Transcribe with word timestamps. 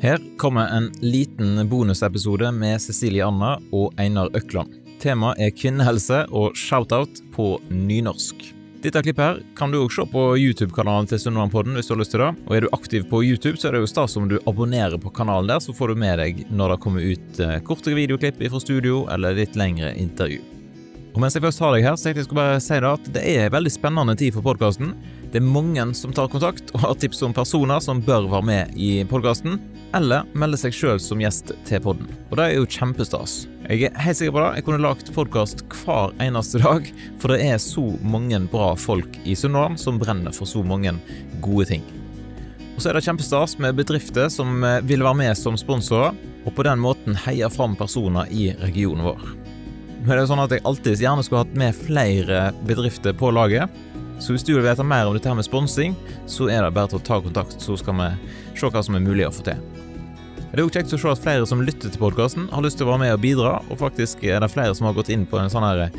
Her 0.00 0.18
kommer 0.36 0.68
en 0.68 0.92
liten 1.00 1.68
bonusepisode 1.68 2.52
med 2.52 2.80
Cecilie 2.80 3.26
Anna 3.26 3.56
og 3.72 3.94
Einar 3.98 4.28
Økland. 4.36 4.70
Temaet 5.02 5.40
er 5.42 5.50
kvinnehelse 5.50 6.20
og 6.30 6.54
shout-out 6.54 7.18
på 7.34 7.56
nynorsk. 7.70 8.44
Dette 8.78 9.02
klippet 9.02 9.24
her 9.24 9.40
kan 9.58 9.74
du 9.74 9.80
også 9.80 10.04
se 10.04 10.12
på 10.12 10.22
YouTube-kanalen 10.38 11.08
til 11.10 11.18
Sunnmørpodden 11.18 11.74
hvis 11.74 11.90
du 11.90 11.96
har 11.96 12.02
lyst 12.04 12.14
til 12.14 12.22
det. 12.22 12.28
Og 12.46 12.54
er 12.54 12.62
du 12.62 12.68
aktiv 12.78 13.08
på 13.10 13.24
YouTube, 13.26 13.58
så 13.58 13.72
er 13.72 13.74
det 13.74 13.80
jo 13.82 13.90
stas 13.90 14.14
om 14.20 14.28
du 14.30 14.36
abonnerer 14.46 15.02
på 15.02 15.10
kanalen 15.10 15.50
der, 15.50 15.58
så 15.58 15.74
får 15.74 15.90
du 15.90 16.02
med 16.04 16.22
deg 16.22 16.44
når 16.46 16.76
det 16.76 16.78
kommer 16.86 17.02
ut 17.02 17.42
eh, 17.42 17.58
kortere 17.66 17.98
videoklipp 17.98 18.38
fra 18.38 18.62
studio 18.62 19.02
eller 19.10 19.34
litt 19.34 19.58
lengre 19.58 19.90
intervju. 19.98 20.57
Og 21.14 21.22
mens 21.22 21.34
jeg 21.34 21.42
først 21.42 21.62
har 21.64 21.72
deg 21.74 21.86
her, 21.86 21.96
så 21.96 22.08
tenkte 22.08 22.22
jeg 22.22 22.28
skulle 22.28 22.42
bare 22.44 22.60
si 22.62 22.76
det 22.78 22.90
at 22.90 23.08
det 23.14 23.22
er 23.26 23.46
en 23.46 23.54
veldig 23.54 23.72
spennende 23.72 24.14
tid 24.18 24.34
for 24.36 24.44
podkasten. 24.44 24.92
Det 25.32 25.40
er 25.40 25.44
mange 25.44 25.82
som 25.96 26.12
tar 26.16 26.30
kontakt 26.32 26.70
og 26.72 26.82
har 26.84 26.94
tips 27.00 27.22
om 27.26 27.34
personer 27.36 27.82
som 27.84 28.00
bør 28.04 28.28
være 28.32 28.48
med 28.48 28.76
i 28.80 28.90
podkasten, 29.08 29.58
eller 29.96 30.28
melde 30.38 30.60
seg 30.60 30.76
sjøl 30.76 31.00
som 31.00 31.20
gjest 31.20 31.52
til 31.68 31.82
podden. 31.84 32.08
Og 32.28 32.38
det 32.38 32.46
er 32.46 32.54
jo 32.56 32.68
kjempestas. 32.68 33.42
Jeg 33.68 33.88
er 33.88 34.00
helt 34.04 34.20
sikker 34.20 34.36
på 34.36 34.42
det. 34.44 34.50
Jeg 34.56 34.66
kunne 34.68 34.84
lagt 34.84 35.12
podkast 35.16 35.64
hver 35.82 36.14
eneste 36.24 36.62
dag, 36.62 36.88
for 37.20 37.34
det 37.34 37.40
er 37.44 37.60
så 37.60 37.84
mange 38.04 38.40
bra 38.52 38.74
folk 38.78 39.18
i 39.24 39.36
Sunnhordland 39.36 39.80
som 39.80 40.00
brenner 40.00 40.32
for 40.36 40.48
så 40.48 40.64
mange 40.64 40.94
gode 41.44 41.68
ting. 41.72 41.84
Og 42.76 42.84
så 42.84 42.92
er 42.92 42.96
det 42.96 43.04
kjempestas 43.08 43.56
med 43.58 43.74
bedrifter 43.80 44.30
som 44.30 44.62
eh, 44.62 44.80
vil 44.86 45.02
være 45.02 45.18
med 45.24 45.34
som 45.40 45.58
sponsorer, 45.58 46.14
og 46.46 46.54
på 46.54 46.64
den 46.68 46.78
måten 46.78 47.18
heie 47.26 47.48
fram 47.50 47.74
personer 47.76 48.30
i 48.30 48.52
regionen 48.62 49.08
vår. 49.08 49.47
Er 50.06 50.14
det 50.14 50.28
sånn 50.30 50.40
at 50.40 50.52
jeg 50.54 50.62
alltid 50.68 51.02
gjerne 51.02 51.24
skulle 51.26 51.42
hatt 51.42 51.56
med 51.58 51.74
flere 51.76 52.48
bedrifter 52.68 53.16
på 53.18 53.32
laget, 53.34 53.72
så 54.22 54.34
hvis 54.34 54.44
du 54.46 54.52
vil 54.54 54.64
vite 54.66 54.86
mer 54.86 55.06
om 55.06 55.14
dette 55.14 55.30
her 55.30 55.36
med 55.38 55.46
sponsing, 55.46 55.94
så 56.26 56.48
er 56.50 56.62
det 56.64 56.74
bare 56.74 56.90
til 56.90 57.00
å 57.00 57.06
ta 57.06 57.18
kontakt, 57.22 57.58
så 57.62 57.76
skal 57.78 57.98
vi 57.98 58.08
se 58.58 58.70
hva 58.70 58.82
som 58.82 58.98
er 58.98 59.04
mulig 59.04 59.26
å 59.26 59.34
få 59.34 59.44
til. 59.46 59.60
Det 60.48 60.56
er 60.56 60.64
jo 60.64 60.72
kjekt 60.72 60.94
å 60.96 60.98
se 60.98 61.10
at 61.12 61.20
flere 61.20 61.46
som 61.46 61.60
lytter 61.60 61.92
til 61.92 62.00
podkasten, 62.00 62.46
har 62.50 62.64
lyst 62.64 62.80
til 62.80 62.88
å 62.88 62.92
være 62.94 63.02
med 63.04 63.14
og 63.14 63.22
bidra, 63.22 63.56
og 63.68 63.80
faktisk 63.82 64.22
er 64.24 64.40
det 64.40 64.50
flere 64.50 64.74
som 64.74 64.88
har 64.88 64.96
gått 64.96 65.10
inn 65.12 65.26
på 65.28 65.38
en 65.38 65.50
sånn 65.52 65.66
her 65.66 65.90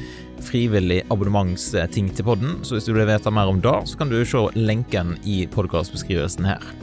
frivillig 0.48 1.04
abonnementsting 1.14 2.10
til 2.16 2.28
podden, 2.32 2.58
så 2.66 2.76
hvis 2.76 2.90
du 2.90 2.96
vil 2.96 3.08
vite 3.08 3.36
mer 3.36 3.52
om 3.52 3.62
det, 3.64 3.76
så 3.92 4.00
kan 4.00 4.12
du 4.12 4.18
se 4.26 4.48
lenken 4.58 5.20
i 5.24 5.44
podkastbeskrivelsen 5.54 6.50
her. 6.50 6.74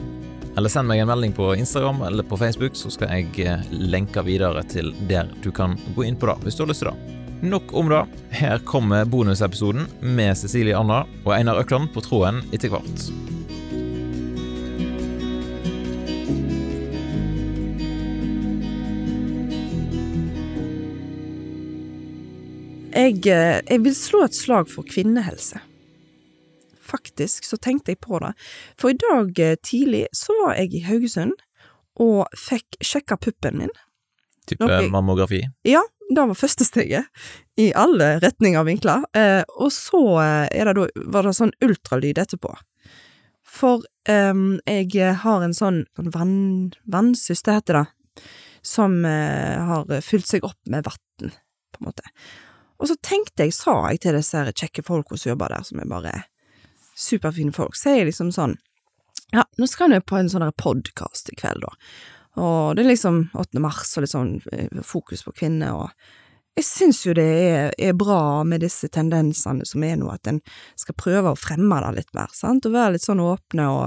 Eller 0.57 0.73
send 0.73 0.89
meg 0.89 1.03
en 1.03 1.09
melding 1.11 1.35
på 1.37 1.51
Instagram 1.55 2.01
eller 2.07 2.25
på 2.25 2.37
Facebook, 2.37 2.73
så 2.75 2.89
skal 2.89 3.11
jeg 3.13 3.45
eh, 3.45 3.67
lenke 3.69 4.23
videre 4.25 4.63
til 4.65 4.89
der 5.09 5.29
du 5.43 5.51
kan 5.53 5.75
gå 5.93 6.07
inn 6.07 6.17
på 6.17 6.31
det, 6.31 6.39
hvis 6.47 6.57
du 6.57 6.63
har 6.63 6.71
lyst 6.71 6.81
til 6.81 6.89
det. 6.89 7.13
Nok 7.45 7.73
om 7.77 7.91
det. 7.93 8.01
Her 8.33 8.57
kommer 8.65 9.05
bonusepisoden 9.05 9.85
med 10.01 10.33
Cecilie 10.39 10.73
Anna 10.73 11.03
og 11.21 11.31
Einar 11.37 11.61
Økland 11.61 11.93
på 11.93 12.01
tråden 12.01 12.41
etter 12.49 12.73
hvert. 12.73 13.05
Jeg, 22.97 23.21
eh, 23.29 23.61
jeg 23.61 23.85
vil 23.85 23.93
slå 23.93 24.25
et 24.25 24.41
slag 24.41 24.73
for 24.73 24.89
kvinnehelse. 24.89 25.66
Faktisk 27.17 27.45
så 27.45 27.57
tenkte 27.57 27.91
jeg 27.91 27.99
på 27.99 28.19
det. 28.21 28.33
For 28.77 28.93
i 28.93 28.97
dag 29.01 29.39
eh, 29.39 29.57
tidlig 29.63 30.05
så 30.13 30.33
var 30.43 30.55
jeg 30.55 30.73
i 30.77 30.83
Haugesund 30.85 31.33
og 31.97 32.27
fikk 32.37 32.77
sjekka 32.85 33.17
puppen 33.17 33.57
min. 33.57 33.71
Type 34.47 34.63
Ok. 34.63 34.89
mammografi. 34.91 35.41
Ja, 35.65 35.81
det 36.09 36.27
var 36.27 36.37
første 36.37 36.63
steget, 36.63 37.05
i 37.57 37.73
alle 37.73 38.19
retninger 38.21 38.61
og 38.61 38.67
vinkler. 38.67 39.03
Eh, 39.17 39.43
og 39.57 39.71
så 39.71 40.21
eh, 40.21 40.63
det 40.65 40.75
da, 40.77 40.85
var 41.09 41.23
det 41.23 41.33
sånn 41.33 41.55
ultralyd 41.61 42.17
etterpå. 42.21 42.53
For 43.41 43.81
eh, 44.07 44.33
jeg 44.67 45.15
har 45.23 45.41
en 45.41 45.57
sånn, 45.57 45.85
vann, 45.97 46.71
vannsus, 46.85 46.85
vannsyste, 46.85 47.57
heter 47.57 47.81
det, 47.81 47.85
som 48.61 49.03
eh, 49.05 49.57
har 49.57 49.89
fylt 50.05 50.27
seg 50.29 50.45
opp 50.45 50.59
med 50.69 50.85
vann, 50.85 51.33
på 51.73 51.81
en 51.81 51.89
måte. 51.89 52.05
Og 52.77 52.91
så 52.91 52.95
tenkte 53.01 53.47
jeg, 53.47 53.57
sa 53.57 53.89
jeg 53.89 54.05
til 54.05 54.13
disse 54.13 54.51
kjekke 54.53 54.85
folka 54.85 55.17
som 55.17 55.33
jobber 55.33 55.49
der, 55.49 55.65
som 55.65 55.81
er 55.81 55.89
bare 55.89 56.13
superfine 56.97 57.53
folk, 57.55 57.77
er 57.85 58.01
jeg 58.01 58.11
liksom 58.11 58.33
sånn 58.35 58.57
Ja, 59.35 59.43
nå 59.59 59.67
skal 59.67 59.91
jeg 59.91 60.05
på 60.07 60.15
en 60.17 60.29
sånn 60.31 60.45
podkast 60.55 61.29
i 61.33 61.35
kveld, 61.35 61.65
da. 61.65 61.73
Og 62.37 62.77
det 62.77 62.85
er 62.85 62.93
liksom 62.93 63.25
8. 63.33 63.59
mars 63.59 63.95
og 63.97 64.05
litt 64.05 64.13
sånn 64.13 64.37
eh, 64.53 64.81
fokus 64.85 65.25
på 65.25 65.33
kvinner, 65.39 65.73
og 65.75 66.57
jeg 66.57 66.65
syns 66.65 67.03
jo 67.05 67.13
det 67.17 67.25
er, 67.25 67.73
er 67.77 67.97
bra 67.97 68.41
med 68.47 68.63
disse 68.65 68.89
tendensene 68.93 69.65
som 69.67 69.83
er 69.85 69.97
nå, 69.99 70.09
at 70.09 70.29
en 70.29 70.39
skal 70.79 70.97
prøve 70.97 71.33
å 71.33 71.37
fremme 71.37 71.77
det 71.83 71.91
litt 71.99 72.15
mer, 72.17 72.31
sant, 72.33 72.65
og 72.65 72.73
være 72.73 72.95
litt 72.95 73.05
sånn 73.05 73.21
åpne 73.21 73.67
og 73.73 73.85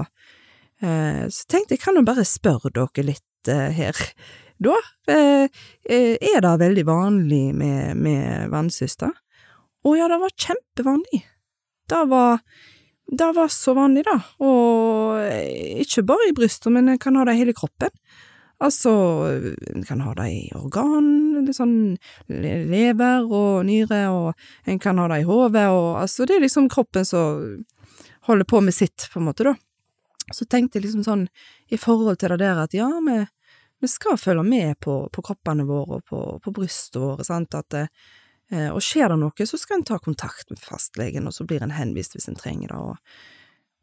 eh, 0.83 1.25
Så 1.27 1.49
tenkte 1.51 1.75
jeg, 1.75 1.83
kan 1.83 1.99
jo 1.99 2.05
bare 2.07 2.27
spørre 2.27 2.71
dere 2.75 3.07
litt 3.09 3.51
eh, 3.51 3.75
her, 3.75 3.99
da. 4.61 4.77
Eh, 5.11 5.47
eh, 5.89 6.15
er 6.15 6.43
det 6.45 6.53
veldig 6.61 6.85
vanlig 6.87 7.43
med, 7.57 7.97
med 7.99 8.51
vannsyster? 8.53 9.11
Å 9.81 9.95
ja, 9.97 10.07
det 10.07 10.19
var 10.21 10.37
kjempevanlig. 10.37 11.23
Det 11.89 12.01
var 12.07 12.39
det 13.11 13.31
var 13.35 13.49
så 13.51 13.73
vanlig, 13.75 14.05
da, 14.07 14.17
og 14.39 15.17
ikke 15.83 16.05
bare 16.07 16.29
i 16.29 16.35
brystet, 16.35 16.71
men 16.71 16.87
en 16.87 16.99
kan 17.01 17.17
ha 17.19 17.25
det 17.27 17.35
i 17.35 17.41
hele 17.41 17.55
kroppen. 17.55 17.91
Altså, 18.61 18.91
en 19.73 19.83
kan 19.83 20.03
ha 20.05 20.13
det 20.15 20.27
i 20.31 20.41
organ, 20.55 21.49
sånn 21.51 21.97
lever 22.29 23.25
og 23.25 23.65
nyre, 23.67 24.03
og 24.13 24.69
en 24.69 24.79
kan 24.79 25.01
ha 25.01 25.09
det 25.11 25.23
i 25.23 25.27
hodet, 25.27 25.65
og 25.73 25.97
altså, 26.03 26.27
det 26.29 26.37
er 26.37 26.45
liksom 26.45 26.69
kroppen 26.71 27.07
som 27.07 27.41
holder 28.29 28.47
på 28.47 28.61
med 28.63 28.77
sitt, 28.77 29.09
på 29.11 29.19
en 29.19 29.27
måte, 29.27 29.49
da. 29.49 29.55
Så 30.31 30.47
tenkte 30.47 30.79
jeg 30.79 30.85
liksom 30.85 31.03
sånn, 31.03 31.27
i 31.67 31.79
forhold 31.81 32.21
til 32.21 32.31
det 32.31 32.43
der 32.45 32.63
at 32.63 32.77
ja, 32.77 32.87
vi, 33.03 33.17
vi 33.81 33.89
skal 33.91 34.19
følge 34.21 34.45
med 34.47 34.77
på, 34.79 35.01
på 35.11 35.25
kroppene 35.25 35.65
våre 35.67 35.99
og 35.99 36.05
på, 36.07 36.21
på 36.39 36.53
brystet 36.55 37.01
våre, 37.01 37.25
sant, 37.27 37.57
at 37.57 37.75
eh, 37.75 37.91
og 38.51 38.81
skjer 38.83 39.11
det 39.11 39.17
noe, 39.21 39.47
så 39.47 39.57
skal 39.59 39.79
en 39.79 39.87
ta 39.87 39.97
kontakt 40.03 40.49
med 40.51 40.59
fastlegen, 40.59 41.27
og 41.27 41.35
så 41.35 41.45
blir 41.47 41.63
en 41.63 41.75
henvist 41.75 42.17
hvis 42.17 42.27
en 42.31 42.39
trenger 42.39 42.73
det, 42.73 42.79
og, 42.79 42.95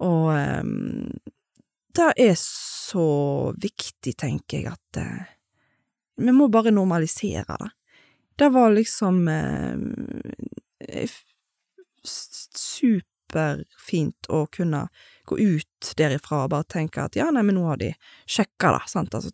og 0.05 0.29
um, 0.35 1.17
det 1.99 2.13
er 2.21 2.37
så 2.39 3.09
viktig, 3.59 4.15
tenker 4.21 4.61
jeg, 4.61 4.75
at 4.77 5.01
uh, 5.01 5.25
vi 6.19 6.35
må 6.35 6.49
bare 6.53 6.75
normalisere 6.75 7.57
det. 7.59 7.71
Det 8.39 8.49
var 8.55 8.71
liksom 8.75 9.25
uh, 9.27 9.75
superfint 12.59 14.29
å 14.31 14.45
kunne 14.53 14.85
gå 15.29 15.39
ut 15.39 15.95
derifra 15.99 16.45
og 16.45 16.53
bare 16.55 16.69
tenke 16.71 17.03
at 17.05 17.17
ja, 17.19 17.31
nei, 17.35 17.43
men 17.47 17.59
nå 17.59 17.67
har 17.69 17.81
de 17.81 17.93
sjekka 18.31 18.73
det, 18.77 18.85
sant, 18.93 19.15
altså 19.15 19.33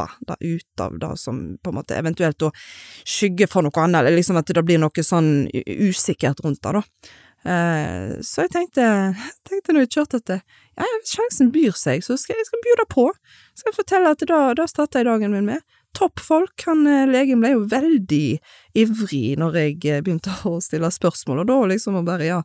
tappa 0.00 0.36
det 0.40 0.54
ut 0.56 0.84
av 0.84 0.98
det 1.00 1.14
som 1.20 1.40
på 1.62 1.72
en 1.72 1.80
måte 1.80 1.98
eventuelt 1.98 2.38
da 2.40 2.50
skygger 3.04 3.50
for 3.50 3.66
noe 3.66 3.82
annet, 3.84 4.02
eller 4.02 4.18
liksom 4.18 4.40
at 4.40 4.50
det 4.50 4.64
blir 4.66 4.80
noe 4.82 5.04
sånn 5.04 5.48
usikkert 5.52 6.42
rundt 6.44 6.62
det, 6.64 6.80
da. 6.80 6.84
Eh, 7.40 8.20
så 8.20 8.44
jeg 8.44 8.52
tenkte, 8.52 8.86
tenkte 9.48 9.74
når 9.74 9.86
jeg 9.86 9.94
kjørte 9.96 10.20
at 10.20 10.32
ja, 10.36 10.84
ja, 10.84 11.02
sjansen 11.08 11.52
byr 11.54 11.76
seg, 11.76 12.04
så 12.04 12.18
skal 12.20 12.40
jeg 12.40 12.48
skal 12.48 12.64
bjuda 12.66 12.86
på. 12.92 13.08
Skal 13.56 13.72
jeg 13.72 13.78
fortelle 13.78 14.14
at 14.14 14.24
da, 14.28 14.40
da 14.56 14.66
starta 14.68 15.00
jeg 15.00 15.08
dagen 15.08 15.34
min 15.34 15.48
med. 15.48 15.64
Toppfolk. 15.96 16.54
Han 16.68 16.84
eh, 16.88 17.08
legen 17.10 17.42
ble 17.42 17.54
jo 17.56 17.66
veldig 17.70 18.24
ivrig 18.78 19.26
når 19.40 19.60
jeg 19.62 19.78
eh, 19.88 20.02
begynte 20.04 20.36
å 20.48 20.58
stille 20.64 20.92
spørsmål, 20.92 21.42
og 21.42 21.50
da 21.50 21.60
liksom 21.74 22.00
å 22.00 22.06
bare, 22.06 22.28
ja 22.28 22.42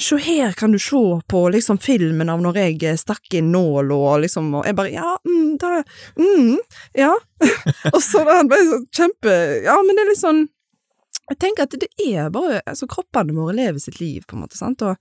Se 0.00 0.16
her 0.18 0.52
kan 0.52 0.72
du 0.72 0.78
se 0.78 1.02
på 1.28 1.48
liksom 1.54 1.78
filmen 1.78 2.30
av 2.32 2.42
når 2.42 2.58
jeg 2.58 2.78
eh, 2.82 2.98
stakk 2.98 3.36
inn 3.38 3.52
nål 3.54 3.92
og 3.94 4.24
liksom 4.24 4.50
Og 4.58 4.66
jeg 4.66 4.76
bare 4.78 4.92
Ja, 4.94 5.14
mm, 5.26 5.56
da 5.62 5.82
mm, 6.18 6.58
Ja. 6.98 7.12
og 7.94 8.00
så 8.02 8.24
var 8.26 8.42
han 8.42 8.50
bare 8.50 8.66
så 8.70 8.80
kjempe 8.94 9.34
Ja, 9.64 9.76
men 9.82 9.94
det 9.94 10.04
er 10.04 10.10
litt 10.10 10.22
sånn 10.22 10.42
Jeg 11.30 11.40
tenker 11.42 11.68
at 11.68 11.78
det 11.78 11.90
er 12.02 12.32
bare 12.34 12.62
Altså, 12.66 12.88
kroppene 12.90 13.36
våre 13.36 13.56
lever 13.56 13.82
sitt 13.82 14.00
liv, 14.00 14.24
på 14.26 14.38
en 14.38 14.44
måte, 14.44 14.58
sant, 14.58 14.82
og 14.82 14.96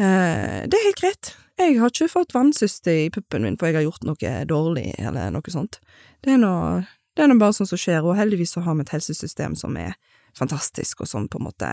eh, 0.00 0.64
det 0.64 0.78
er 0.78 0.86
helt 0.88 1.00
greit. 1.02 1.34
Jeg 1.58 1.78
har 1.80 1.90
ikke 1.90 2.10
fått 2.10 2.34
vannsyste 2.36 2.94
i 3.06 3.08
puppen 3.14 3.44
min 3.44 3.58
for 3.58 3.68
jeg 3.68 3.80
har 3.80 3.88
gjort 3.88 4.06
noe 4.06 4.34
dårlig, 4.48 4.92
eller 4.98 5.32
noe 5.34 5.52
sånt. 5.52 5.80
Det 6.24 6.36
er 6.36 6.40
nå 6.42 6.54
det 7.18 7.24
er 7.24 7.32
nå 7.32 7.34
bare 7.40 7.50
sånn 7.56 7.66
som 7.66 7.78
skjer, 7.82 8.04
og 8.06 8.14
heldigvis 8.14 8.52
så 8.54 8.60
har 8.62 8.76
vi 8.78 8.84
et 8.84 8.92
helsesystem 8.94 9.56
som 9.58 9.74
er 9.74 9.96
fantastisk, 10.38 11.00
og 11.02 11.08
som 11.10 11.24
på 11.26 11.40
en 11.40 11.48
måte 11.48 11.70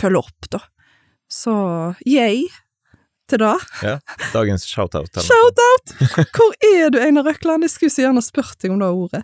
følger 0.00 0.22
opp, 0.22 0.48
da. 0.48 0.62
Så 1.32 1.52
yay 2.04 2.42
til 3.30 3.40
det. 3.40 3.54
Ja, 3.82 3.94
dagens 4.34 4.66
shout-out. 4.68 5.14
Shout-out! 5.24 5.94
Hvor 6.36 6.52
er 6.74 6.90
du, 6.92 6.98
Einar 7.00 7.24
Røkland? 7.24 7.64
Jeg 7.64 7.72
skulle 7.72 7.94
så 7.94 8.02
gjerne 8.04 8.20
spurt 8.24 8.58
deg 8.60 8.74
om 8.74 8.82
det 8.82 8.90
ordet. 8.92 9.22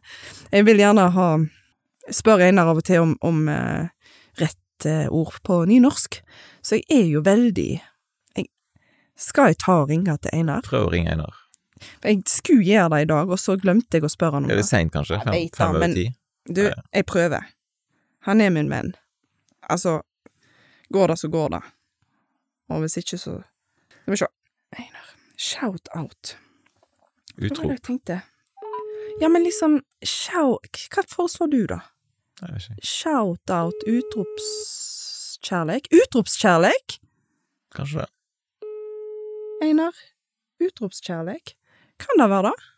Jeg 0.54 0.64
vil 0.68 0.80
gjerne 0.80 1.08
ha 1.18 1.28
Spør 2.08 2.40
Einar 2.46 2.70
av 2.72 2.78
og 2.80 2.86
til 2.88 3.02
om, 3.04 3.10
om 3.20 3.42
eh, 3.52 3.90
rett 4.40 4.86
eh, 4.88 5.10
ord 5.12 5.34
på 5.44 5.58
nynorsk. 5.68 6.22
Så 6.64 6.78
jeg 6.78 6.86
er 7.02 7.10
jo 7.10 7.20
veldig 7.26 7.66
jeg, 7.76 8.46
Skal 9.20 9.50
jeg 9.52 9.58
ta 9.66 9.74
og 9.82 9.90
ringe 9.92 10.14
til 10.24 10.32
Einar? 10.38 10.64
Prøv 10.64 10.86
å 10.86 10.92
ringe 10.94 11.12
Einar. 11.12 11.36
Jeg 12.06 12.22
skulle 12.32 12.64
gjøre 12.64 12.88
det 12.94 13.02
i 13.04 13.10
dag, 13.12 13.28
og 13.28 13.38
så 13.38 13.58
glemte 13.60 13.98
jeg 14.00 14.08
å 14.08 14.10
spørre 14.10 14.38
han 14.40 14.48
om 14.48 14.50
Er 14.50 14.56
det 14.56 14.64
det. 14.64 14.70
seint, 14.70 14.94
kanskje? 14.96 15.18
Jeg 15.20 15.26
Fem, 15.28 15.34
vet 15.36 15.60
fem 15.60 15.74
over 15.76 15.84
men- 15.84 15.94
ti? 16.00 16.06
Du, 16.48 16.62
jeg 16.96 17.04
prøver. 17.12 17.44
Han 18.24 18.40
er 18.40 18.48
min 18.56 18.70
venn. 18.72 18.94
Altså, 19.68 19.98
går 20.88 21.12
det, 21.12 21.18
så 21.20 21.28
går 21.28 21.52
det. 21.58 21.60
Og 22.68 22.80
hvis 22.84 22.96
ikke, 23.00 23.18
så 23.18 23.38
Skal 24.02 24.12
vi 24.12 24.16
se. 24.20 24.26
Einar. 24.78 25.06
Shout 25.38 25.88
out. 25.96 26.34
Hva 26.34 27.42
var 27.42 27.48
det 27.48 27.52
Utrop. 27.52 27.70
jeg 27.70 27.82
tenkte? 27.86 28.20
Ja, 29.20 29.28
men 29.28 29.42
liksom 29.46 29.80
shout 30.04 30.76
Hva 30.94 31.02
foreslår 31.08 31.50
du, 31.50 31.62
da? 31.70 31.80
Shout-out, 32.86 33.74
utropskjærlek 33.90 35.88
Utropskjærlek! 35.90 36.98
Kanskje 37.74 38.04
det. 38.04 38.10
Einar? 39.66 39.94
Utropskjærlek. 40.62 41.56
Kan 41.98 42.20
det 42.22 42.28
være 42.30 42.52
det? 42.52 42.68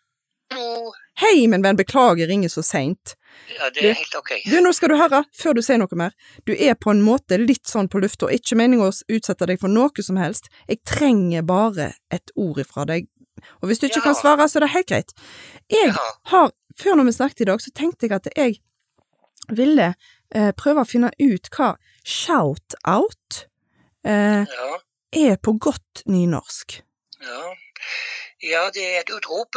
Hallo. 0.53 0.93
Hei, 1.21 1.47
min 1.49 1.63
venn, 1.63 1.77
beklager 1.77 2.27
ringer 2.27 2.49
så 2.49 2.63
seint. 2.65 3.15
Ja, 3.59 3.69
det 3.71 3.85
er 3.87 3.95
helt 3.95 4.15
ok. 4.19 4.31
Du, 4.51 4.57
nå 4.65 4.73
skal 4.75 4.91
du 4.91 4.97
høre, 4.99 5.21
før 5.37 5.55
du 5.55 5.61
sier 5.63 5.79
noe 5.79 5.99
mer. 5.99 6.15
Du 6.49 6.53
er 6.57 6.75
på 6.81 6.91
en 6.91 7.03
måte 7.07 7.39
litt 7.39 7.69
sånn 7.71 7.89
på 7.93 8.01
lufta, 8.03 8.27
ikke 8.35 8.57
meningen 8.59 8.89
å 8.89 8.91
utsette 9.15 9.47
deg 9.47 9.61
for 9.63 9.71
noe 9.71 10.03
som 10.07 10.19
helst. 10.19 10.49
Jeg 10.67 10.81
trenger 10.89 11.45
bare 11.47 11.93
et 12.11 12.33
ord 12.41 12.59
ifra 12.65 12.87
deg, 12.89 13.07
og 13.61 13.69
hvis 13.71 13.79
du 13.83 13.87
ikke 13.89 14.01
Ja. 14.03 14.09
kan 14.09 14.15
svare, 14.19 14.49
så 14.49 14.59
er 14.59 14.67
det 14.67 14.71
helt 14.75 14.89
greit. 14.89 15.13
Jeg 15.71 15.93
Ja. 15.95 16.09
har, 16.33 16.51
før 16.77 16.97
når 16.99 17.05
vi 17.05 17.13
snakket 17.13 17.41
i 17.41 17.45
dag, 17.45 17.61
så 17.61 17.71
tenkte 17.75 18.09
jeg 18.09 18.13
at 18.13 18.29
jeg 18.37 18.59
ville 19.49 19.95
eh, 20.35 20.53
prøve 20.53 20.83
å 20.83 20.87
finne 20.89 21.11
ut 21.21 21.49
hva 21.51 21.77
shout-out 22.05 23.47
eh, 24.05 24.45
Ja. 24.47 24.79
er 25.13 25.37
på 25.37 25.53
godt 25.59 26.03
nynorsk. 26.07 26.83
Ja. 27.23 27.55
ja, 28.43 28.71
det 28.71 28.83
er 28.83 29.01
et 29.01 29.11
utrop. 29.11 29.55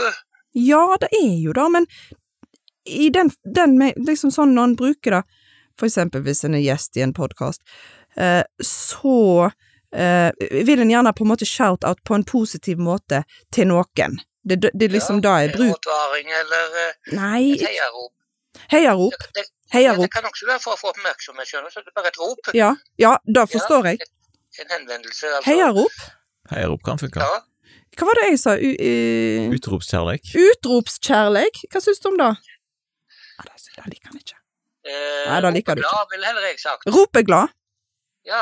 Ja, 0.53 0.97
det 1.01 1.09
er 1.17 1.33
jo 1.41 1.53
det, 1.55 1.65
men 1.73 1.88
i 2.85 3.09
den, 3.09 3.31
den 3.55 3.77
med, 3.79 4.00
liksom 4.07 4.31
sånn 4.31 4.55
når 4.55 4.69
en 4.69 4.75
bruker 4.79 5.17
det, 5.17 5.21
for 5.79 5.88
eksempel 5.89 6.23
hvis 6.25 6.44
en 6.45 6.57
er 6.57 6.65
gjest 6.65 6.97
i 7.00 7.03
en 7.05 7.13
podkast, 7.15 7.63
eh, 8.19 8.44
så 8.61 9.50
eh, 9.95 10.29
vil 10.67 10.83
en 10.83 10.91
gjerne 10.91 11.13
på 11.15 11.25
en 11.25 11.31
måte 11.31 11.47
shout-out 11.50 12.03
på 12.05 12.17
en 12.17 12.25
positiv 12.27 12.81
måte 12.83 13.23
til 13.55 13.71
noen. 13.71 14.19
Det, 14.44 14.59
det, 14.59 14.73
det 14.75 14.89
er 14.89 14.97
liksom 14.97 15.21
da 15.23 15.38
jeg 15.39 15.53
En 15.53 15.55
bruker 15.55 15.79
advaring 15.79 16.33
eller 16.41 16.79
eh, 16.81 17.15
Nei, 17.15 17.53
et 17.55 17.63
heiarop. 17.69 18.11
heiarop. 18.73 19.15
Det, 19.15 19.29
det, 19.39 19.45
ja, 19.73 19.79
Heiarop. 19.79 20.03
det 20.03 20.11
kan 20.13 20.27
også 20.29 20.45
være 20.45 20.61
for 20.61 20.75
å 20.75 20.77
få 20.77 20.91
oppmerksomhet, 20.91 21.50
skjønner 21.50 21.71
du. 21.71 21.73
Så 21.73 21.81
det 21.81 21.89
er 21.89 21.95
bare 21.97 22.11
et 22.11 22.19
rop. 22.21 22.50
Ja, 22.53 22.67
ja, 23.01 23.15
det 23.25 23.45
forstår 23.50 23.88
jeg. 23.89 24.05
En 24.61 24.69
henvendelse, 24.69 25.31
altså. 25.31 25.47
Heiarop. 25.47 26.03
Heiarop 26.51 26.83
kan 26.85 27.01
funke. 27.01 27.23
Ja. 27.23 27.39
Hva 27.98 28.07
var 28.10 28.19
det 28.19 28.28
jeg 28.31 28.40
sa? 28.42 28.54
U 28.57 28.69
uh, 28.74 29.54
Utropskjærleik. 29.57 30.30
utropskjærleik? 30.48 31.60
Hva 31.74 31.81
syns 31.84 32.00
du 32.04 32.07
om 32.12 32.18
det? 32.22 32.30
Ja, 33.38 33.45
det, 33.48 33.57
det 33.78 33.86
liker 33.94 34.12
han 34.13 34.19
ikke. 34.22 34.38
Eh, 34.84 35.25
Nei, 35.30 35.40
da 35.45 35.50
liker 35.56 35.78
du 35.78 35.81
ikke. 35.84 35.90
ropeglad, 35.90 36.10
ville 36.13 36.28
heller 36.31 36.48
jeg 36.50 36.60
sagt. 36.63 36.88
Ropeglad? 36.92 37.54
Ja, 38.28 38.42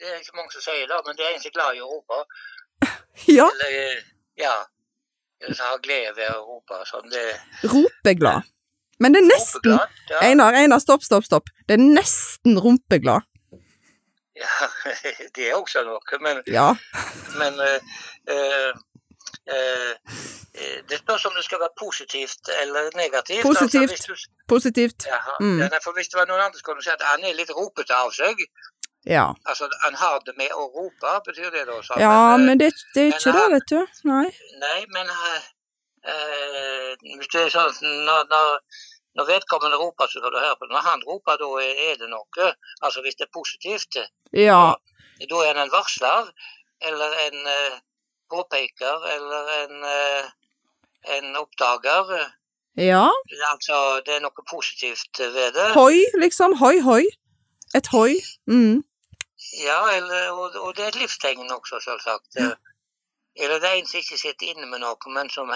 det 0.00 0.08
er 0.12 0.16
ikke 0.22 0.36
mange 0.38 0.52
som 0.54 0.64
sier 0.64 0.88
det, 0.90 0.98
men 1.06 1.18
det 1.18 1.26
er 1.28 1.34
en 1.36 1.42
som 1.44 1.50
er 1.52 1.56
glad 1.58 1.78
i 1.78 1.84
å 1.84 1.90
rope. 1.92 2.22
Ja, 3.32 3.46
Eller, 3.48 3.76
eh, 3.96 4.02
ja. 4.42 4.54
Eller 5.40 5.56
som 5.56 5.70
har 5.70 5.78
glede 5.84 6.12
ved 6.18 6.28
å 6.34 6.42
rope. 6.44 6.80
Sånn. 6.88 7.06
Det 7.12 7.22
rumpeglad. 7.72 8.44
Men 9.00 9.12
det 9.16 9.22
er 9.22 9.28
nesten 9.30 9.72
ropeglad, 9.72 10.02
ja. 10.12 10.20
Einar, 10.30 10.56
Einar, 10.56 10.80
stopp, 10.84 11.04
stopp, 11.04 11.24
stopp. 11.28 11.48
Det 11.68 11.76
er 11.78 11.82
nesten 11.84 12.58
rumpeglad. 12.60 13.24
ja. 14.36 14.68
Det 15.36 15.48
er 15.50 15.56
også 15.56 15.82
noe, 15.86 16.18
men 16.24 16.42
Ja. 16.52 16.68
Men 17.40 17.56
eh, 17.64 17.96
det 20.90 20.98
spørs 20.98 21.24
om 21.28 21.34
det 21.36 21.44
skal 21.44 21.60
være 21.60 21.74
positivt 21.78 22.48
eller 22.62 22.90
negativt. 22.96 23.42
Positivt. 23.42 23.90
Altså, 23.90 24.12
du, 24.12 24.14
Positivt. 24.54 25.06
Mm. 25.40 25.58
ja, 25.60 25.68
for 25.84 25.92
hvis 25.96 26.08
det 26.08 26.18
var 26.20 26.26
noen 26.30 26.40
andre, 26.46 26.58
som 26.58 26.66
kunne 26.70 26.82
si 26.84 26.90
at 26.94 27.02
han 27.06 27.24
er 27.24 27.34
litt 27.38 27.50
ropete 27.58 27.94
av 27.94 28.10
seg. 28.14 28.40
Ja. 29.06 29.26
Altså, 29.46 29.68
han 29.84 29.94
har 29.94 30.18
det 30.26 30.34
med 30.38 30.50
å 30.54 30.66
rope, 30.74 31.12
betyr 31.28 31.50
det 31.54 31.66
da? 31.68 31.76
Så, 31.86 31.98
Ja, 32.02 32.14
men, 32.36 32.46
men 32.48 32.58
det, 32.62 32.72
det 32.94 33.04
er 33.04 33.12
ikke 33.14 33.34
det, 33.36 33.44
vet 33.54 33.68
du. 33.70 33.78
Nei. 34.10 34.26
Nei, 34.62 34.80
men 34.96 35.12
eh, 35.14 35.46
eh, 36.10 36.90
hvis 37.18 37.30
det 37.34 37.44
er 37.44 37.52
sånn 37.54 37.76
når, 38.08 38.24
når, 38.32 38.48
når 39.20 39.28
vedkommende 39.30 39.78
roper, 39.78 40.10
så 40.10 40.18
skal 40.22 40.34
du 40.34 40.40
høre 40.42 40.58
på 40.58 40.66
det. 40.66 40.74
Når 40.74 40.86
han 40.88 41.04
roper, 41.06 41.38
da 41.42 41.50
er 41.86 42.00
det 42.02 42.10
noe. 42.10 42.50
Altså 42.82 43.04
hvis 43.06 43.18
det 43.20 43.28
er 43.28 43.34
positivt, 43.38 44.00
Ja. 44.34 44.60
da 45.22 45.42
er 45.44 45.52
han 45.54 45.62
en 45.68 45.74
varsler, 45.74 46.32
eller 46.90 47.14
en 47.28 47.38
eh, 47.54 47.78
påpeker, 48.30 49.06
eller 49.14 49.52
en, 49.62 49.84
eh, 49.84 50.24
en 51.16 51.36
oppdager. 51.36 52.32
Ja. 52.76 53.06
Altså, 53.52 53.76
det 54.06 54.14
er 54.16 54.20
noe 54.24 54.44
positivt 54.50 55.18
ved 55.18 55.52
det. 55.56 55.68
Hoi, 55.74 56.02
liksom. 56.20 56.56
Hoi, 56.60 56.80
hoi. 56.80 57.04
Et 57.74 57.86
hoi. 57.92 58.14
Mm. 58.46 58.82
Ja, 59.62 59.80
eller, 59.96 60.30
og, 60.32 60.56
og 60.60 60.76
det 60.76 60.84
er 60.84 60.88
et 60.88 61.00
livstegn 61.00 61.50
også, 61.52 61.80
selvsagt. 61.84 62.36
Eller 63.36 63.58
det 63.60 63.68
er 63.68 63.78
en 63.80 63.86
som 63.86 63.98
ikke 64.00 64.18
sitter 64.18 64.50
inne 64.52 64.66
med 64.70 64.80
noe, 64.80 65.12
men 65.14 65.30
som 65.30 65.50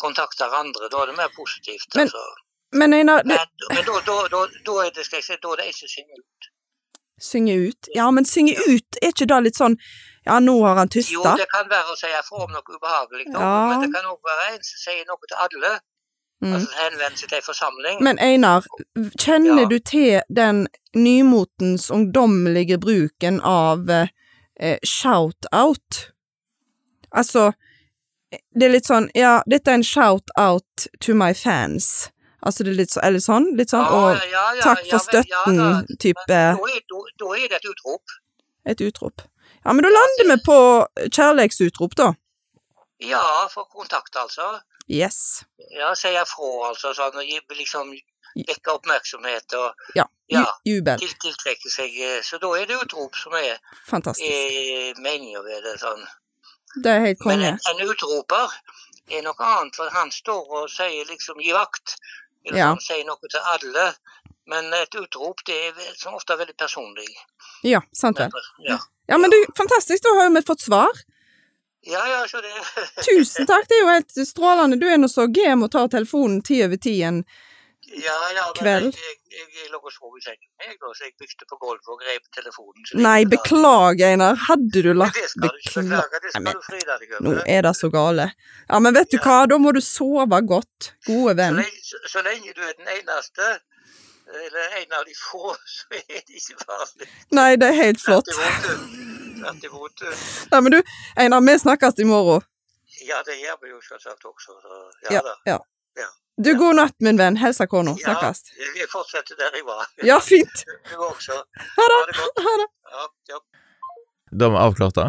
kontakter 0.00 0.52
andre. 0.62 0.88
Da 0.92 1.02
er 1.02 1.06
det 1.12 1.16
mer 1.16 1.32
positivt. 1.36 1.88
Men- 1.94 2.08
altså. 2.08 2.24
Men 2.72 2.92
Einar, 2.94 3.22
det, 3.22 3.26
Men, 3.34 3.48
men 3.74 3.84
da, 3.86 3.94
da, 4.06 4.16
da, 4.32 4.40
da 4.66 4.72
er 4.86 4.90
det 4.94 5.04
skal 5.06 5.16
jeg 5.18 5.24
si, 5.26 5.36
da 5.42 5.48
er 5.52 5.56
det 5.58 5.64
en 5.66 5.72
som 5.74 5.88
synger 5.90 6.20
ut. 6.22 6.50
Synge 7.20 7.54
ut. 7.68 7.88
Ja, 7.94 8.10
men 8.10 8.24
synge 8.24 8.56
ut, 8.68 8.98
er 9.02 9.12
ikke 9.12 9.26
det 9.28 9.42
litt 9.44 9.56
sånn 9.60 9.76
Ja, 10.26 10.38
nå 10.38 10.58
har 10.66 10.76
han 10.76 10.90
Jo, 10.92 11.22
det 11.36 11.46
kan 11.48 11.68
være 11.70 11.92
å 11.92 11.96
si 11.96 12.06
ifra 12.06 12.42
om 12.44 12.50
noe 12.52 12.62
ubehagelig, 12.76 13.26
Ja. 13.32 13.68
men 13.70 13.80
det 13.80 13.94
kan 13.94 14.04
òg 14.10 14.18
være 14.24 14.54
en 14.54 14.62
som 14.62 14.78
sier 14.84 15.04
noe 15.08 15.28
til 15.28 15.36
alle. 15.40 15.80
Mm. 16.42 16.52
Altså 16.56 16.70
henvender 16.76 17.16
seg 17.16 17.28
til 17.28 17.36
en 17.38 17.42
forsamling. 17.42 18.02
Men 18.02 18.18
Einar, 18.18 18.64
kjenner 19.18 19.62
Ja. 19.62 19.68
du 19.68 19.78
til 19.78 20.22
den 20.34 20.68
nymotens 20.96 21.90
ungdommelige 21.90 22.78
bruken 22.78 23.40
av 23.42 23.90
eh, 23.90 24.78
shout-out? 24.84 26.10
Altså, 27.16 27.52
det 28.54 28.62
er 28.68 28.72
litt 28.72 28.86
sånn 28.86 29.10
Ja, 29.14 29.42
dette 29.48 29.68
er 29.70 29.74
en 29.74 29.82
shout-out 29.82 30.86
to 31.00 31.14
my 31.14 31.32
fans. 31.32 32.10
Altså, 32.40 32.64
det 32.64 32.72
er 32.72 32.78
litt 32.78 32.94
så, 32.94 33.02
eller 33.04 33.22
sånn? 33.24 33.50
Litt 33.58 33.72
sånn, 33.72 33.84
og 33.84 34.14
ja, 34.16 34.44
ja, 34.56 34.62
takk 34.64 34.84
for 34.86 34.96
ja, 34.96 35.02
støtten, 35.04 35.60
da. 35.60 35.68
Da 36.30 36.40
da, 37.20 37.34
er 37.36 37.48
det 37.52 37.60
et 37.60 37.68
utrop. 37.68 38.16
et 38.64 38.80
utrop. 38.80 39.26
Ja, 39.64 39.74
men 39.76 39.84
da 39.84 39.90
lander 39.92 40.30
vi 40.30 40.36
på 40.46 40.58
kjærlighetsutrop, 41.10 41.96
da. 42.00 42.12
Ja, 43.04 43.24
for 43.52 43.68
kontakt, 43.68 44.16
altså. 44.16 44.60
Yes. 44.88 45.44
Ja, 45.76 45.92
sier 45.94 46.24
fra, 46.28 46.48
altså. 46.70 46.94
Sånn, 46.96 47.20
og 47.20 47.56
liksom 47.58 47.92
vekke 48.36 48.72
oppmerksomhet 48.72 49.52
og 49.58 49.74
Ja. 49.98 50.06
Ja. 50.30 50.44
Jubel. 50.64 50.98
til, 50.98 51.10
tiltrekke 51.18 51.70
seg 51.70 51.94
eh, 51.98 52.20
Så 52.22 52.38
da 52.38 52.52
er 52.54 52.68
det 52.70 52.76
utrop 52.78 53.16
som 53.18 53.32
er, 53.34 53.58
er 53.90 55.00
meninga 55.02 55.42
ved 55.42 55.64
det. 55.66 55.74
sånn. 55.82 56.04
Det 56.84 56.92
er 56.92 57.00
helt 57.00 57.24
Men 57.26 57.42
en, 57.42 57.58
en 57.58 57.82
utroper 57.82 58.54
er 59.10 59.24
noe 59.26 59.34
annet, 59.42 59.74
for 59.74 59.90
han 59.90 60.12
står 60.14 60.52
og 60.60 60.70
sier 60.70 61.08
liksom 61.08 61.40
'gi 61.42 61.52
vakt'. 61.56 61.96
Eller 62.48 62.58
Ja. 62.58 62.66
han 62.72 62.80
sier 62.80 63.04
noe 63.04 63.28
til 63.30 63.40
alle. 63.54 63.94
Men 64.50 64.72
et 64.74 64.94
utrop 64.98 65.44
det 65.46 65.56
er 65.68 65.94
som 65.96 66.14
ofte 66.14 66.36
veldig 66.36 66.56
personlig. 66.58 67.06
Ja, 67.62 67.80
sant 67.92 68.18
vel. 68.18 68.30
Ja, 68.66 68.78
Ja, 69.10 69.18
men 69.18 69.30
du, 69.30 69.36
fantastisk, 69.56 70.02
da 70.02 70.14
har 70.14 70.28
jo 70.28 70.34
vi 70.34 70.42
fått 70.46 70.60
svar. 70.60 70.90
ja, 71.82 72.00
ja 72.08 72.26
så 72.28 72.40
det 72.40 72.52
Tusen 73.06 73.46
takk, 73.46 73.68
det 73.68 73.74
er 73.76 73.80
jo 73.82 73.92
helt 73.94 74.28
strålende. 74.28 74.78
Du 74.80 74.86
er 74.88 74.98
nå 74.98 75.08
så 75.08 75.26
game 75.32 75.64
og 75.64 75.70
tar 75.72 75.88
telefonen 75.88 76.42
ti 76.42 76.62
over 76.64 76.76
ti 76.76 77.02
en 77.02 77.24
Ja, 77.90 78.16
ja, 78.36 78.44
men 78.46 78.54
Kveld. 78.60 78.94
Jeg, 78.94 79.16
jeg, 79.34 79.46
jeg 79.58 79.70
lå 79.72 79.78
og 79.82 79.90
sov 79.92 80.12
i 80.14 80.20
sengen, 80.22 80.46
jeg, 80.62 80.76
da, 80.78 80.90
så 80.94 81.04
jeg 81.08 81.14
bygde 81.18 81.46
på 81.50 81.56
gulvet 81.58 81.88
og 81.90 81.98
grep 82.04 82.28
telefonen. 82.36 82.84
så 82.86 82.98
Nei, 83.02 83.24
beklager, 83.32 84.12
Einar. 84.12 84.36
Hadde 84.46 84.82
du 84.86 84.92
lagt 84.94 85.18
Det 85.18 85.26
skal 85.32 85.48
du 85.48 85.58
ikke 85.58 85.82
beklage, 85.82 86.20
det 86.22 86.30
Nei, 86.36 86.42
men 86.44 86.52
skal 86.52 86.60
du 86.60 86.68
fryde 86.68 86.98
deg 87.02 87.16
Nå 87.26 87.32
er 87.56 87.66
det 87.66 87.72
så 87.80 87.90
gale. 87.90 88.28
Ja, 88.70 88.78
men 88.84 88.94
vet 88.94 89.10
du 89.10 89.16
Ja. 89.18 89.24
hva, 89.26 89.40
da 89.50 89.58
må 89.58 89.72
du 89.74 89.80
sove 89.82 90.40
godt, 90.52 90.92
gode 91.08 91.34
Så 91.34 91.36
venn. 91.42 91.58
lenge, 91.58 91.82
så, 91.90 92.02
så 92.14 92.22
lenge 92.28 92.54
du 92.54 92.62
er 92.68 92.76
den 92.78 92.92
eneste, 92.94 93.48
eller 94.44 94.78
en 94.84 94.94
av 95.00 95.04
de 95.10 95.16
få, 95.18 95.56
så 95.76 95.98
er 95.98 96.22
det 96.22 96.38
ikke 96.38 96.62
farlig. 96.62 97.10
Nei, 97.34 97.50
det 97.58 97.72
er 97.72 97.78
helt 97.80 98.00
flott. 98.04 98.30
Tvert 98.30 99.64
imot. 99.66 100.06
Nei, 100.52 100.60
men 100.62 100.72
du, 100.76 100.80
Einar, 101.18 101.42
vi 101.42 101.58
snakkes 101.58 101.98
i 101.98 102.06
morgen. 102.06 102.46
Ja, 103.08 103.18
det 103.26 103.38
gjør 103.40 103.58
vi 103.64 103.70
jo 103.74 103.78
selvsagt 103.82 104.24
også. 104.28 104.54
Så, 104.62 104.80
ja, 105.08 105.18
Ja, 105.18 105.20
da. 105.26 105.34
ja. 105.50 105.58
Ja. 105.98 106.06
Du, 106.36 106.54
god 106.56 106.76
natt, 106.76 106.94
min 107.04 107.18
venn. 107.20 107.36
Hilsa 107.36 107.66
kona. 107.66 107.96
Ja, 108.06 108.14
vi 108.74 108.86
fortsetter 108.88 109.36
der 109.36 109.56
jeg 109.58 109.64
var. 109.66 109.86
Ja, 110.06 110.20
fint. 110.24 110.62
Du 110.90 110.96
også. 111.04 111.36
Ha 111.76 111.88
det. 111.92 111.98
Ha 111.98 112.04
det 112.10 112.16
godt. 112.20 112.44
Ha 112.44 112.54
det. 112.60 113.40
Da 114.30 114.46
er 114.46 114.54
vi 114.54 114.60
avklart, 114.62 114.94
da. 114.96 115.08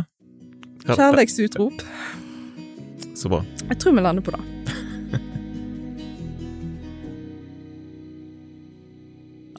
Kjærlighetsutrop. 0.90 1.84
Så 3.16 3.30
bra. 3.30 3.44
Jeg 3.70 3.78
tror 3.80 3.94
vi 3.96 4.04
lander 4.04 4.26
på 4.26 4.34
det. 4.36 4.42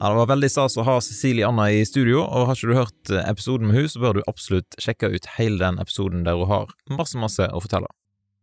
Ja, 0.03 0.09
Det 0.09 0.15
var 0.17 0.27
veldig 0.33 0.49
stas 0.51 0.73
å 0.75 0.83
ha 0.83 0.97
Cecilie 1.05 1.45
Anna 1.47 1.69
i 1.71 1.83
studio, 1.87 2.25
og 2.25 2.49
har 2.49 2.57
ikke 2.57 2.71
du 2.73 2.75
hørt 2.75 3.11
episoden 3.23 3.69
med 3.69 3.77
hun, 3.77 3.85
så 3.87 4.01
bør 4.03 4.17
du 4.17 4.23
absolutt 4.27 4.75
sjekke 4.81 5.07
ut 5.13 5.29
hele 5.37 5.61
den 5.61 5.77
episoden 5.79 6.25
der 6.25 6.35
hun 6.35 6.49
har 6.49 6.73
masse, 6.91 7.15
masse 7.21 7.47
å 7.47 7.61
fortelle. 7.63 7.87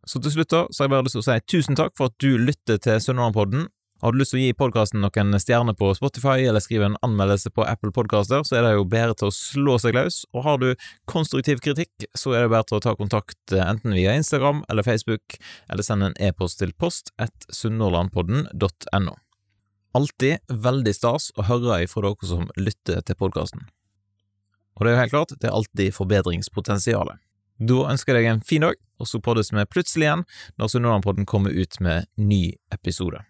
Så 0.07 0.21
til 0.21 0.33
slutt 0.33 0.49
da, 0.49 0.65
så 0.69 0.81
har 0.81 0.87
jeg 0.89 0.95
bare 0.95 1.05
lyst 1.05 1.17
til 1.17 1.21
å 1.21 1.27
si 1.27 1.37
tusen 1.51 1.77
takk 1.77 1.93
for 1.97 2.09
at 2.09 2.17
du 2.23 2.33
lytter 2.41 2.81
til 2.81 2.99
Sunnmørepodden. 3.03 3.67
Har 4.01 4.15
du 4.15 4.17
lyst 4.17 4.33
til 4.33 4.39
å 4.39 4.41
gi 4.47 4.53
podkasten 4.57 5.03
noen 5.03 5.35
stjerner 5.37 5.75
på 5.77 5.91
Spotify, 5.93 6.41
eller 6.49 6.63
skrive 6.63 6.87
en 6.89 6.97
anmeldelse 7.05 7.51
på 7.53 7.61
Apple 7.69 7.91
Podcaster, 7.93 8.41
så 8.41 8.57
er 8.57 8.65
det 8.65 8.71
jo 8.73 8.87
bedre 8.89 9.13
til 9.19 9.29
å 9.29 9.35
slå 9.35 9.75
seg 9.83 9.93
løs, 9.93 10.23
og 10.33 10.47
har 10.47 10.57
du 10.57 10.71
konstruktiv 11.11 11.61
kritikk, 11.61 12.07
så 12.17 12.33
er 12.33 12.47
det 12.47 12.49
bedre 12.55 12.65
til 12.71 12.79
å 12.79 12.83
ta 12.87 12.95
kontakt 12.97 13.53
eh, 13.53 13.61
enten 13.61 13.93
via 13.93 14.15
Instagram 14.17 14.63
eller 14.73 14.87
Facebook, 14.87 15.37
eller 15.69 15.85
sende 15.85 16.09
en 16.09 16.17
e-post 16.17 16.63
til 16.63 16.73
post 16.73 17.13
at 17.21 17.45
sunnhordlandpodden.no. 17.53 19.13
Alltid 19.93 20.57
veldig 20.65 20.97
stas 20.97 21.29
å 21.37 21.45
høre 21.45 21.83
ifra 21.85 22.07
dere 22.07 22.31
som 22.33 22.49
lytter 22.57 23.05
til 23.05 23.21
podkasten. 23.21 23.69
Og 24.79 24.87
det 24.87 24.95
er 24.95 24.97
jo 24.97 25.03
helt 25.03 25.13
klart, 25.13 25.37
det 25.37 25.51
er 25.51 25.59
alltid 25.59 25.93
forbedringspotensialet. 25.93 27.21
Da 27.61 27.83
ønsker 27.91 28.17
jeg 28.17 28.25
deg 28.25 28.31
en 28.31 28.45
fin 28.45 28.63
dag, 28.65 28.77
og 28.97 29.09
så 29.09 29.21
poddes 29.21 29.51
vi 29.53 29.65
plutselig 29.69 30.07
igjen 30.07 30.23
når 30.57 30.71
Sunnhordlandpodden 30.73 31.27
kommer 31.29 31.53
ut 31.53 31.77
med 31.83 32.09
ny 32.17 32.55
episode. 32.73 33.21